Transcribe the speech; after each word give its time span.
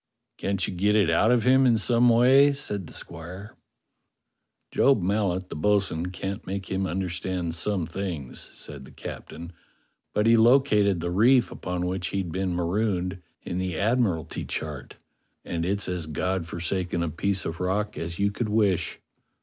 "Can't 0.39 0.67
you 0.67 0.73
get 0.73 0.95
it 0.95 1.11
out 1.11 1.29
of 1.29 1.43
him 1.43 1.67
in 1.67 1.77
some 1.77 2.09
way?" 2.09 2.53
said 2.53 2.87
the 2.87 2.91
squire. 2.93 3.55
"Job 4.71 4.99
Mallet, 4.99 5.49
the 5.49 5.55
bo'sun, 5.55 6.07
can't 6.07 6.43
make 6.47 6.71
him 6.71 6.87
understand 6.87 7.53
some 7.53 7.85
things," 7.85 8.49
said 8.55 8.85
the 8.85 8.89
captain, 8.91 9.53
"but 10.15 10.25
he 10.25 10.37
located 10.37 11.01
the 11.01 11.11
reef 11.11 11.51
upon 11.51 11.85
which 11.85 12.07
he'd 12.07 12.31
been 12.31 12.55
marooned 12.55 13.21
in 13.43 13.59
the 13.59 13.77
Admiralty 13.77 14.43
chart, 14.43 14.95
and 15.45 15.67
it's 15.67 15.87
as 15.87 16.07
God 16.07 16.47
forsaken 16.47 17.03
a 17.03 17.09
piece 17.09 17.45
of 17.45 17.59
rock 17.59 17.95
as 17.95 18.17
you 18.17 18.31
could 18.31 18.49
wish. 18.49 18.99